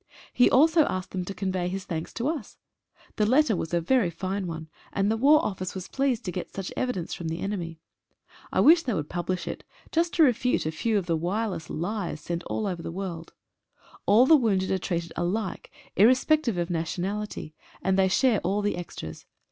[0.33, 2.57] He also asked them to convey his thanks to us.
[3.17, 6.49] The letter was a very fine one, and the War Office was pleased to get
[6.51, 7.79] such evidence from the enemy.
[8.51, 12.19] I wish they would publish it, just to refute a few of the wireless lies
[12.19, 13.31] sent all over 20 CHRISTMAS,
[14.07, 14.07] 1914.
[14.07, 14.07] the world.
[14.07, 18.77] All the wounded are treated alike, irrespec tive of nationality, and they share all the
[18.77, 19.27] extras.